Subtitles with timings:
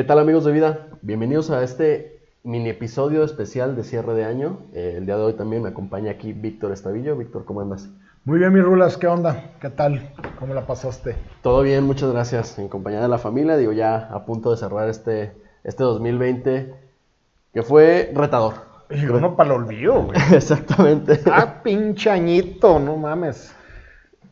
[0.00, 0.86] ¿Qué tal amigos de vida?
[1.02, 4.60] Bienvenidos a este mini episodio especial de cierre de año.
[4.72, 7.18] Eh, el día de hoy también me acompaña aquí Víctor Estavillo.
[7.18, 7.86] Víctor, ¿cómo andas?
[8.24, 9.50] Muy bien, mi Rulas, ¿qué onda?
[9.60, 10.14] ¿Qué tal?
[10.38, 11.16] ¿Cómo la pasaste?
[11.42, 12.58] Todo bien, muchas gracias.
[12.58, 15.34] En compañía de la familia, digo ya a punto de cerrar este,
[15.64, 16.74] este 2020
[17.52, 18.54] que fue retador.
[18.88, 20.18] Y uno para el olvido, güey.
[20.34, 21.20] Exactamente.
[21.30, 23.54] Ah, pinche añito, no mames.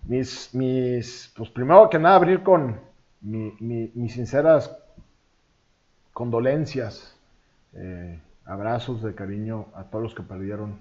[0.06, 2.80] Mis, mis, pues primero que nada abrir con
[3.20, 4.74] mi- mi- mis sinceras
[6.18, 7.16] condolencias,
[7.74, 10.76] eh, abrazos de cariño a todos los que perdieron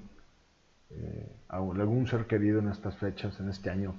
[0.89, 3.93] eh, a algún ser querido en estas fechas, en este año,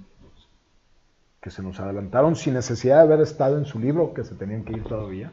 [1.41, 4.65] que se nos adelantaron sin necesidad de haber estado en su libro, que se tenían
[4.65, 5.31] que ir todavía.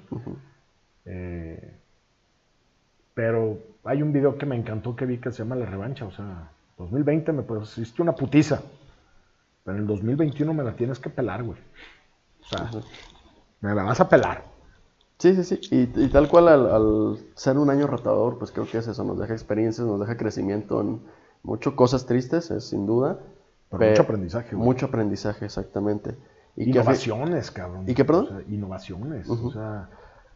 [1.06, 1.76] Eh,
[3.16, 6.12] pero hay un video que me encantó que vi que se llama La Revancha, o
[6.12, 8.62] sea, 2020 me pusiste una putiza,
[9.64, 11.58] pero en el 2021 me la tienes que pelar, güey.
[12.42, 12.70] O sea,
[13.62, 14.55] me la vas a pelar.
[15.18, 15.60] Sí, sí, sí.
[15.72, 19.04] Y, y tal cual al, al ser un año retador, pues creo que es eso.
[19.04, 21.00] Nos deja experiencias, nos deja crecimiento en
[21.44, 23.20] muchas cosas tristes, es sin duda.
[23.70, 24.66] Pero Pe- mucho aprendizaje, güey.
[24.68, 26.16] Mucho aprendizaje, exactamente.
[26.58, 27.84] Y que innovaciones, cabrón.
[27.88, 28.26] ¿Y qué, perdón?
[28.26, 29.30] O sea, innovaciones.
[29.30, 29.90] O sea,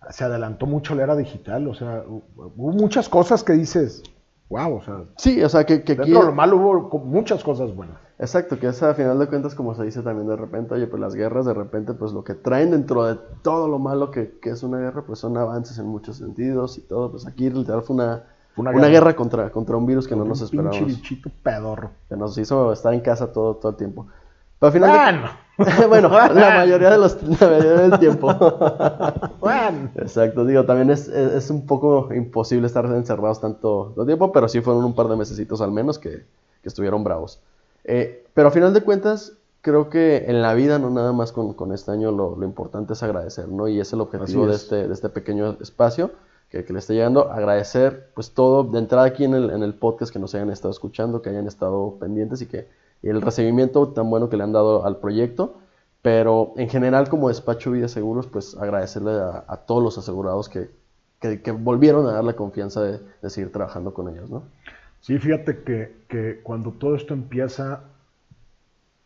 [0.09, 1.67] se adelantó mucho la era digital.
[1.67, 4.01] O sea, hu- hubo muchas cosas que dices,
[4.49, 6.01] wow, o sea, Sí, o sea, que, que aquí...
[6.03, 7.97] dentro de lo malo hubo muchas cosas buenas.
[8.19, 10.99] Exacto, que es a final de cuentas, como se dice también de repente, oye, pues
[10.99, 14.49] las guerras de repente, pues lo que traen dentro de todo lo malo que, que
[14.49, 17.11] es una guerra, pues son avances en muchos sentidos y todo.
[17.11, 18.23] Pues aquí literal fue una,
[18.57, 19.15] una, una guerra, guerra.
[19.15, 20.85] contra, contra un virus que no nos Un esperábamos.
[20.85, 21.91] bichito pedorro.
[22.09, 24.07] Que nos hizo estar en casa todo, todo el tiempo.
[24.59, 24.91] Pero al final...
[25.57, 28.33] de- Bueno, bueno, la mayoría, de los, la mayoría del tiempo.
[29.39, 29.89] bueno.
[29.95, 34.47] Exacto, digo, también es, es, es un poco imposible estar encerrados tanto, tanto tiempo, pero
[34.49, 36.25] sí fueron un par de mesecitos al menos que,
[36.61, 37.41] que estuvieron bravos.
[37.83, 41.53] Eh, pero a final de cuentas, creo que en la vida, no nada más con,
[41.53, 43.67] con este año, lo, lo importante es agradecer, ¿no?
[43.67, 44.63] Y es el objetivo de es.
[44.63, 46.11] este, de este pequeño espacio
[46.49, 47.31] que, que le esté llegando.
[47.31, 50.71] Agradecer, pues todo, de entrada aquí en el, en el podcast, que nos hayan estado
[50.71, 52.67] escuchando, que hayan estado pendientes y que
[53.01, 55.55] y el recibimiento tan bueno que le han dado al proyecto.
[56.01, 60.69] Pero en general, como despacho Vida Seguros, pues agradecerle a, a todos los asegurados que,
[61.19, 64.43] que, que volvieron a dar la confianza de, de seguir trabajando con ellos, ¿no?
[65.01, 67.83] Sí, fíjate que, que cuando todo esto empieza,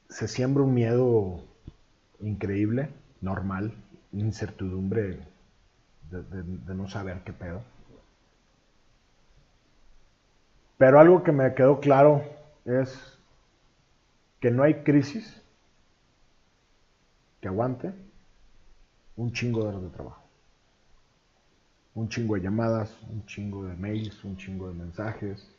[0.09, 1.43] se siembra un miedo
[2.21, 2.89] increíble,
[3.21, 3.73] normal,
[4.13, 5.19] incertidumbre
[6.11, 7.63] de, de- de no saber qué pedo.
[10.77, 12.21] Pero algo que me quedó claro
[12.65, 13.17] es
[14.39, 15.41] que no hay crisis
[17.41, 17.93] que aguante
[19.15, 20.21] un chingo de horas de trabajo.
[21.95, 25.49] Un chingo de llamadas, un chingo de mails, un chingo de mensajes.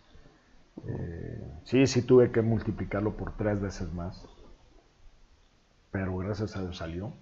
[0.86, 4.24] Eh, sí, sí tuve que multiplicarlo por tres veces más.
[5.90, 7.12] Pero gracias a Dios salió.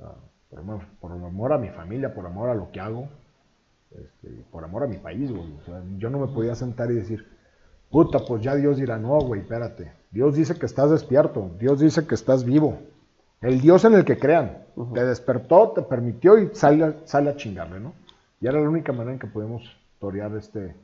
[0.00, 0.14] Ah,
[0.50, 3.08] por, amor, por amor a mi familia, por amor a lo que hago,
[3.90, 5.52] este, por amor a mi país, güey.
[5.60, 7.26] O sea, yo no me podía sentar y decir,
[7.90, 9.92] puta, pues ya Dios dirá, no, güey, espérate.
[10.10, 12.78] Dios dice que estás despierto, Dios dice que estás vivo.
[13.40, 14.64] El Dios en el que crean.
[14.94, 17.92] Te despertó, te permitió y sale, sale a chingarle, ¿no?
[18.40, 19.62] Y era la única manera en que podemos
[20.00, 20.74] torear este,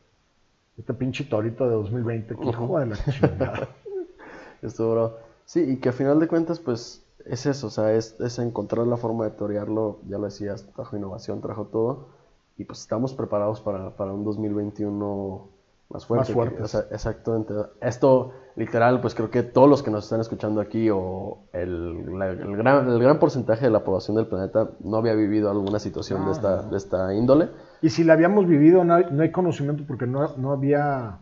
[0.81, 2.37] este pinche torito de 2020.
[2.37, 3.69] Que hijo de la chingada.
[4.63, 5.17] Estuvo bravo.
[5.45, 8.87] Sí, y que a final de cuentas, pues es eso, o sea, es, es encontrar
[8.87, 12.09] la forma de torearlo, ya lo decías, trajo innovación, trajo todo,
[12.57, 15.49] y pues estamos preparados para, para un 2021
[15.91, 16.35] más fuerte.
[16.35, 17.53] Más que- sea, exactamente.
[17.81, 22.31] Esto, literal, pues creo que todos los que nos están escuchando aquí, o el, la-
[22.31, 26.25] el gran, el gran porcentaje de la población del planeta, no había vivido alguna situación
[26.27, 26.71] de, esta, no.
[26.71, 27.49] de esta índole.
[27.83, 31.19] Y si la habíamos vivido, no hay, no hay conocimiento porque no, no había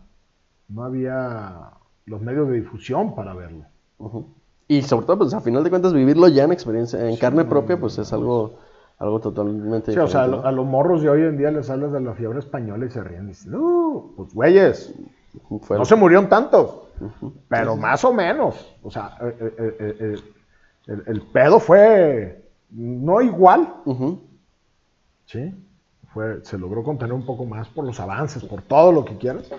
[0.67, 1.71] no había
[2.05, 3.65] los medios de difusión para verlo.
[4.67, 7.79] Y sobre todo, pues a final de cuentas, vivirlo ya en experiencia, en carne propia,
[7.79, 8.59] pues es algo,
[8.99, 12.01] algo totalmente Sí, o sea, a, los morros de hoy en día les hablas de
[12.01, 13.25] la fiebre española y se ríen.
[13.25, 14.93] Y dicen, no, pues güeyes,
[15.69, 16.81] no se murieron tantos,
[17.47, 18.75] pero más o menos.
[18.83, 20.15] O sea, eh, eh, eh,
[20.87, 23.73] el, el pedo fue no igual.
[25.25, 25.53] ¿sí?
[26.13, 29.49] Fue, se logró contener un poco más por los avances, por todo lo que quieras.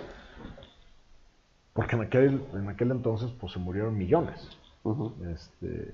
[1.72, 4.48] Porque en aquel, en aquel entonces pues se murieron millones.
[5.32, 5.92] Este,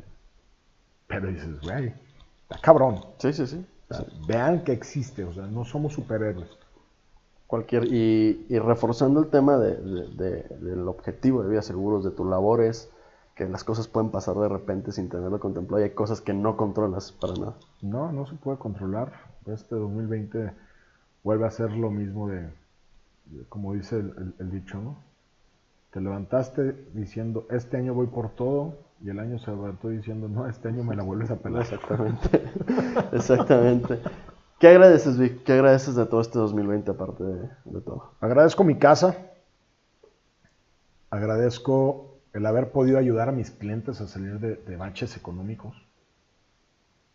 [1.06, 1.92] pero dices, güey,
[2.48, 3.00] está cabrón.
[3.19, 3.64] Sí, sí, sí.
[3.90, 6.48] O sea, Vean que existe, o sea, no somos superhéroes.
[7.46, 12.10] Cualquier, y, y reforzando el tema de, de- de- del objetivo de vida seguros, de
[12.10, 12.90] tus labores,
[13.37, 16.56] que las cosas pueden pasar de repente sin tenerlo contemplado y hay cosas que no
[16.56, 17.54] controlas para nada.
[17.82, 19.12] No, no se puede controlar.
[19.46, 20.52] Este 2020
[21.22, 22.49] vuelve a ser lo mismo de,
[23.49, 24.96] como dice el, el- el dicho, ¿no?
[25.92, 30.46] Te levantaste diciendo, este año voy por todo, y el año se levantó diciendo, no,
[30.48, 31.62] este año me la vuelves a pelar.
[31.62, 32.43] Exactamente.
[33.12, 34.00] Exactamente.
[34.58, 35.44] ¿Qué agradeces, Vic?
[35.44, 38.12] ¿Qué agradeces de todo este 2020 aparte de, de todo?
[38.20, 39.16] Agradezco mi casa.
[41.10, 45.75] Agradezco el haber podido ayudar a mis clientes a salir de, de baches económicos.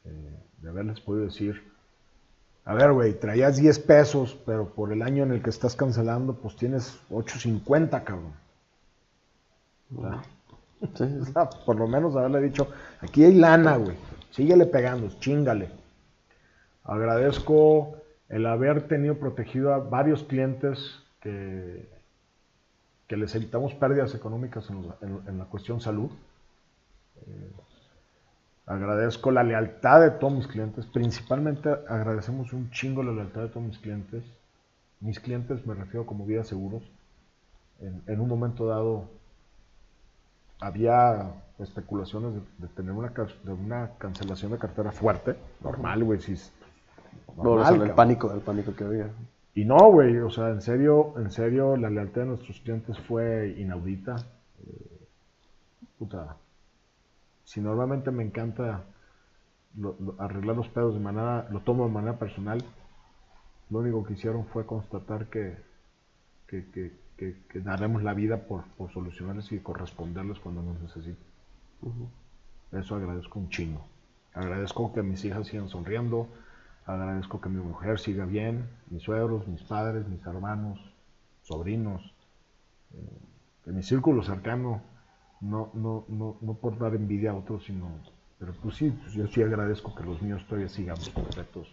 [0.06, 1.72] Eh, de haberles podido decir,
[2.66, 6.36] a ver, güey, traías 10 pesos, pero por el año en el que estás cancelando,
[6.36, 8.34] pues tienes 8.50, cabrón.
[9.90, 10.22] ¿Verdad?
[10.96, 12.68] Sea, por lo menos haberle dicho,
[13.02, 13.96] aquí hay lana, güey.
[14.32, 15.70] Síguele pegando, chingale.
[16.84, 17.96] Agradezco
[18.30, 21.88] el haber tenido protegido a varios clientes que,
[23.10, 26.10] les evitamos pérdidas económicas en, la- cuestión salud.
[27.28, 27.52] Eh,
[28.66, 30.86] agradezco la lealtad de todos mis clientes.
[30.86, 34.24] Principalmente agradecemos un chingo la lealtad de todos mis clientes.
[35.02, 36.84] Mis clientes me refiero como Vida Seguros.
[37.82, 39.10] En un momento dado
[40.62, 45.36] había especulaciones de, de tener una, de una cancelación de cartera fuerte.
[45.62, 46.22] Normal, güey.
[46.22, 46.52] Si es-
[47.38, 49.10] No, o normal, sea, el pánico, el pánico que había.
[49.54, 53.54] Y no, güey, o sea, en serio, en serio, la lealtad de nuestros clientes fue
[53.58, 54.16] inaudita.
[54.66, 55.08] Eh,
[56.00, 56.38] puta,
[57.44, 58.84] si normalmente me encanta
[59.78, 62.64] lo- lo- arreglar los pedos de manera, lo tomo de manera personal,
[63.70, 65.58] lo único que hicieron fue constatar que,
[66.48, 71.24] que, que- que- que daremos la vida por, por solucionarles y corresponderles cuando nos necesiten.
[72.72, 73.86] Eso agradezco un chingo.
[74.34, 76.28] Agradezco que mis hijas sigan sonriendo.
[76.88, 78.68] Agradezco que mi mujer siga bien.
[78.90, 80.80] Mis suegros, mis padres, mis hermanos,
[81.44, 82.02] sobrinos.
[82.94, 83.20] eh,
[83.66, 84.82] que mi círculo cercano,
[85.42, 87.88] no, no, no, no por dar envidia a otros, sino.
[88.40, 91.68] Pero pues sí, pues yo sí agradezco que los míos todavía sigan perfectos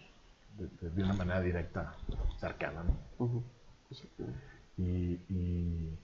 [0.59, 1.95] de, de- de una manera directa,
[2.37, 2.83] cercana.
[4.79, 5.99] Y, y,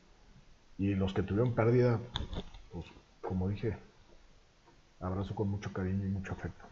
[0.77, 1.99] y los que tuvieron pérdida,
[2.71, 2.85] pues
[3.21, 3.77] como dije,
[4.99, 6.65] abrazo con mucho cariño y mucho afecto.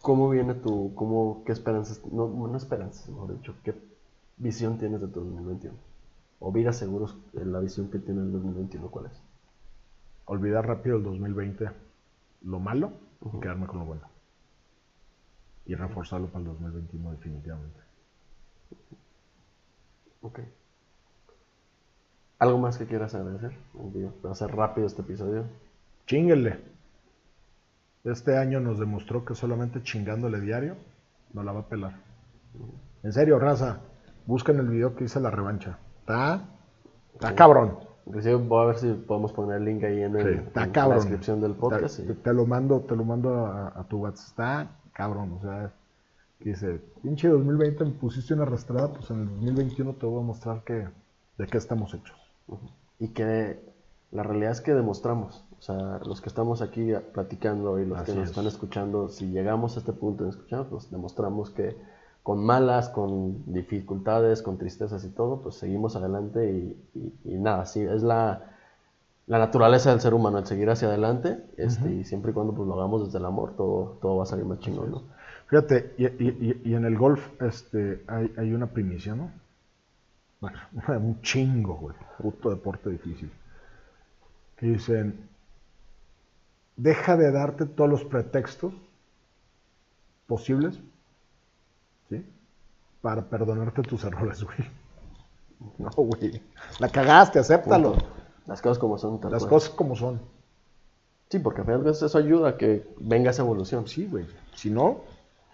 [0.00, 3.74] ¿Cómo viene tu, cómo, qué esperanzas, no, no esperanzas, mejor dicho, qué
[4.36, 5.76] visión tienes de tu 2021?
[6.38, 9.22] O vida seguros, eh, la visión que tiene el 2021, ¿cuál es?
[10.24, 11.68] Olvidar rápido el 2020,
[12.42, 12.92] lo malo,
[13.32, 14.08] y quedarme con lo bueno.
[15.66, 17.80] Y reforzarlo para el 2021 definitivamente.
[20.22, 20.40] Ok.
[22.42, 23.52] ¿Algo más que quieras agradecer?
[24.26, 25.44] Va a ser rápido este episodio.
[26.06, 26.58] Chinguenle.
[28.04, 30.74] Este año nos demostró que solamente chingándole diario
[31.32, 31.94] no la va a pelar.
[33.04, 33.78] En serio, raza,
[34.26, 35.78] busquen el video que hice la revancha.
[36.00, 36.42] Está,
[37.14, 37.78] está cabrón.
[38.06, 40.88] Inclusive voy a ver si podemos poner el link ahí en, el- Sí, en está
[40.88, 41.96] la descripción del podcast.
[41.98, 44.26] Te, y- te- te lo mando, te lo mando a, a tu WhatsApp.
[44.28, 45.72] Está cabrón, o sea,
[46.40, 50.64] dice, pinche 2020 me pusiste una arrastrada, pues en el 2021 te voy a mostrar
[50.64, 50.88] que
[51.38, 52.16] de qué estamos hechos.
[52.98, 53.58] Y que
[54.10, 58.12] la realidad es que demostramos, o sea, los que estamos aquí platicando y los Así
[58.12, 58.30] que nos es.
[58.30, 61.74] están escuchando, si llegamos a este punto de escuchar, pues demostramos que
[62.22, 67.66] con malas, con dificultades, con tristezas y todo, pues seguimos adelante y, y- y nada,
[67.66, 68.40] sí, es la,
[69.26, 72.68] la naturaleza del ser humano, el seguir hacia adelante, este, y siempre y cuando pues,
[72.68, 75.02] lo hagamos desde el amor, todo, todo va a salir más chingón, ¿no?
[75.48, 79.30] Fíjate, y- y en el golf este, hay, hay una primicia, ¿no?
[80.42, 80.58] Bueno,
[80.88, 81.96] un chingo, güey.
[82.18, 83.32] Puto deporte difícil.
[84.56, 85.28] Que dicen,
[86.76, 88.74] deja de darte todos los pretextos
[90.26, 90.80] posibles,
[92.10, 92.26] ¿sí?
[93.00, 94.58] Para perdonarte tus errores, güey.
[95.78, 96.42] No, güey.
[96.80, 97.92] La cagaste, acéptalo.
[97.92, 98.06] Punto.
[98.46, 99.20] Las cosas como son.
[99.20, 99.50] tal Las cual.
[99.50, 100.20] cosas como son.
[101.28, 103.86] Sí, porque a cuentas eso ayuda a que venga esa evolución.
[103.86, 104.26] Sí, güey.
[104.56, 105.02] Si no,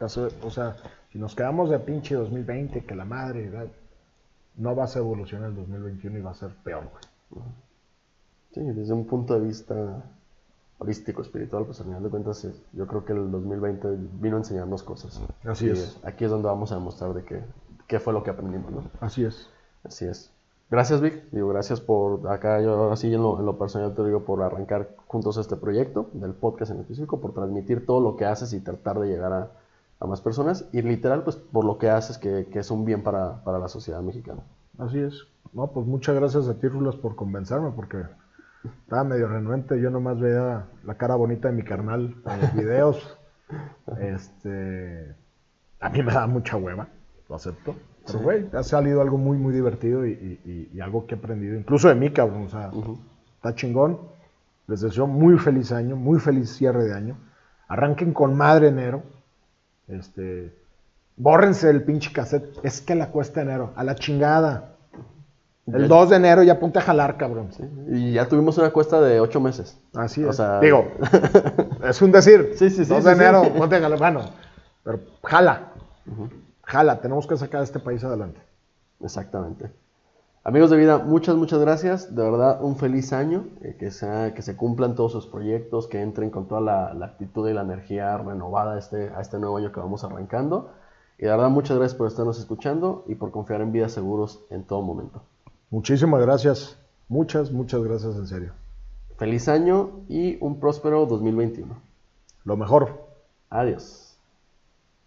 [0.00, 0.76] o sea, o sea,
[1.12, 3.68] si nos quedamos de pinche 2020, que la madre, ¿verdad?
[4.58, 6.84] No vas a evolucionar el 2021 y va a ser peor,
[7.30, 7.44] güey.
[8.52, 10.02] Sí, desde un punto de vista
[10.78, 13.88] holístico, espiritual, pues al final de cuentas es- yo creo que el 2020
[14.20, 15.20] vino a enseñarnos cosas.
[15.44, 15.96] Así Y, es.
[15.96, 17.42] eh, Aquí es donde vamos a demostrar de qué,
[17.86, 18.82] qué fue lo que aprendimos, ¿no?
[19.00, 19.48] Así es.
[19.84, 20.30] Así es.
[20.70, 21.24] Gracias, Vic.
[21.30, 24.42] Digo, gracias por acá, yo ahora sí en lo, en lo personal te digo, por
[24.42, 28.60] arrancar juntos este proyecto del podcast en específico, por transmitir todo lo que haces y
[28.60, 29.50] tratar de llegar a,
[30.00, 30.68] a más personas.
[30.72, 33.68] Y literal, pues por lo que haces, que, que es un bien para, para la
[33.68, 34.42] sociedad mexicana.
[34.78, 35.24] Así es.
[35.52, 38.02] No, pues muchas gracias a ti, Rulas, por convencerme, porque
[38.82, 39.80] estaba medio renuente.
[39.80, 43.18] Yo nomás veía la cara bonita de mi carnal en los videos.
[43.98, 45.14] Este.
[45.80, 46.88] A mí me da mucha hueva,
[47.28, 47.74] lo acepto.
[48.06, 51.88] Pero, güey, ha salido algo muy, muy divertido y, y- algo que he aprendido, incluso
[51.88, 52.44] de mí, cabrón.
[52.44, 52.70] O sea,
[53.36, 53.98] está chingón.
[54.66, 57.16] Les deseo muy feliz año, muy feliz cierre de año.
[57.68, 59.02] Arranquen con madre enero.
[59.88, 60.54] Este.
[61.16, 62.58] Bórrense el pinche cassette.
[62.62, 63.72] Es que la cuesta enero.
[63.76, 64.74] A la chingada.
[65.66, 67.50] El 2 de enero ya ponte a jalar, cabrón.
[67.90, 69.78] Y ya tuvimos una cuesta de ocho meses.
[69.94, 70.36] Así O es.
[70.36, 70.92] sea- Digo,
[71.84, 72.52] es un decir.
[72.54, 73.50] Sí, sí, sí, 2 sí, de enero, sí.
[73.56, 73.98] ponte a jalar.
[73.98, 74.20] Bueno,
[74.82, 75.72] pero jala.
[76.62, 78.40] Jala, tenemos que sacar a este país adelante.
[79.02, 79.70] Exactamente.
[80.48, 82.14] Amigos de vida, muchas, muchas gracias.
[82.14, 83.44] De verdad, un feliz año.
[83.60, 87.04] eh, que, sea, que se cumplan todos sus proyectos, que entren con toda la, la
[87.04, 90.70] actitud y la energía renovada a este, a este nuevo año que vamos arrancando.
[91.18, 94.64] Y de verdad, muchas gracias por estarnos escuchando y por confiar en Vida Seguros en
[94.64, 95.20] todo momento.
[95.68, 96.78] Muchísimas gracias.
[97.10, 98.52] Muchas, muchas gracias en serio.
[99.18, 101.76] Feliz año y un próspero 2021.
[102.46, 103.04] Lo mejor.
[103.50, 104.07] Adiós.